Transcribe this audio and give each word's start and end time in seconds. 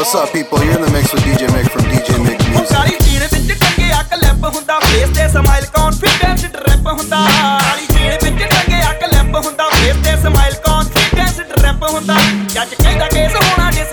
What's 0.00 0.14
up 0.14 0.32
people, 0.32 0.58
you're 0.64 0.76
in 0.76 0.80
the 0.80 0.90
mix 0.92 1.12
with 1.12 1.24
DJ 1.24 1.48
Mick 1.52 1.66
from 1.72 1.84
DJ 1.92 2.14
Mick 2.24 2.40
Music. 2.50 2.68
ਸਾਰੀ 2.68 2.96
ਜੀਣ 3.00 3.22
ਵਿੱਚ 3.32 3.58
ਟੰਗਿਆ 3.64 4.02
clap 4.10 4.44
ਹੁੰਦਾ 4.54 4.78
face 4.84 5.10
ਤੇ 5.16 5.26
smile 5.32 5.66
confidence 5.74 6.44
drape 6.54 6.86
ਹੁੰਦਾ। 6.86 7.18
ਸਾਰੀ 7.26 7.86
ਜੀਣ 7.90 8.16
ਵਿੱਚ 8.22 8.42
ਟੰਗਿਆ 8.54 8.92
ਕਲੈਪ 9.02 9.36
ਹੁੰਦਾ 9.36 9.68
ਫੇਸ 9.74 9.96
ਤੇ 10.04 10.16
ਸਮਾਈਲ 10.22 10.54
ਕੌਨਫੀਡੈਂਸ 10.66 11.40
ਡਰੈਪ 11.50 11.82
ਹੁੰਦਾ। 11.84 12.16
ਜੱਜ 12.54 12.74
ਕਹਿੰਦਾ 12.74 13.08
ਕੇਸ 13.08 13.36
ਹੋਣਾ 13.36 13.70
ਜਿਸ 13.70 13.92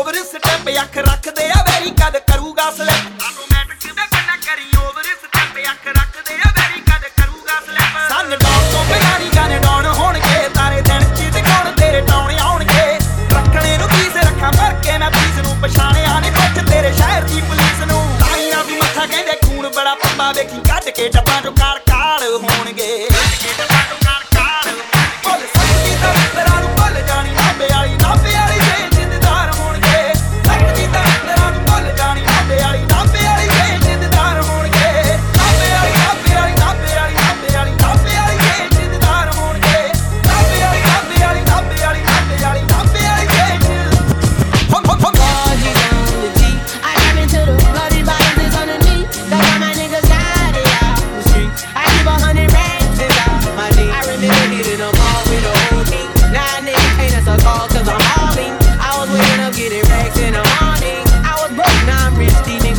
ਓਵਰ 0.00 0.14
ਸਟੈਪ 0.24 0.68
ਅੱਖ 0.82 0.96
ਰੱਖਦੇ 0.98 1.48
ਆ 1.50 1.62
ਵੈਰੀ 1.64 1.90
ਕਦ 1.92 2.16
ਕਰੂਗਾ 2.28 2.70
ਸਲੈਪ 2.76 3.22
ਆਟੋਮੈਟਿਕ 3.22 3.82
ਦੇ 3.88 4.06
ਕੰਨਾ 4.12 4.36
ਕਰੀ 4.36 4.68
ਓਵਰ 4.78 5.02
ਸਟੈਪ 5.16 5.58
ਅੱਖ 5.70 5.86
ਰੱਖਦੇ 5.88 6.34
ਆ 6.36 6.50
ਵੈਰੀ 6.50 6.80
ਕਦ 6.82 7.04
ਕਰੂਗਾ 7.16 7.58
ਸਲੈਪ 7.66 7.98
ਸਨ 8.08 8.36
ਡਾਉਨ 8.36 8.70
ਤੋਂ 8.72 8.84
ਬਿਨਾਰੀ 8.84 9.28
ਗਨ 9.36 9.60
ਡਾਉਨ 9.62 9.86
ਹੋਣਗੇ 9.98 10.48
ਤਾਰੇ 10.54 10.80
ਦਿਨ 10.80 11.04
ਚ 11.14 11.28
ਦਿਖਾਉਣ 11.34 11.70
ਤੇਰੇ 11.72 12.00
ਟਾਉਣੇ 12.06 12.38
ਆਉਣਗੇ 12.38 12.86
ਰੱਖਣੇ 13.32 13.76
ਨੂੰ 13.76 13.88
ਪੀਸ 13.88 14.16
ਰੱਖਾਂ 14.18 14.52
ਭਰ 14.52 14.80
ਕੇ 14.82 14.96
ਮੈਂ 14.98 15.10
ਪੀਸ 15.10 15.44
ਨੂੰ 15.44 15.60
ਪਛਾਣਿਆ 15.62 16.18
ਨੇ 16.20 16.30
ਕੁਝ 16.30 16.64
ਤੇਰੇ 16.70 16.92
ਸ਼ਹਿਰ 16.92 17.24
ਦੀ 17.24 17.40
ਪੁਲਿਸ 17.42 17.86
ਨੂੰ 17.86 18.02
ਤਾਈਆਂ 18.20 18.64
ਵੀ 18.64 18.76
ਮੱਥਾ 18.76 19.06
ਕਹਿੰਦੇ 19.06 19.38
ਖੂਨ 19.44 19.68
ਬੜਾ 19.68 19.94
ਪੰਬਾ 19.96 20.32
ਵੇਖੀ 20.32 20.60
ਕੱਢ 20.68 20.88
ਕੇ 20.90 21.08
ਡੱਬਾ 21.10 21.40
ਚੁਕਾ 21.40 21.69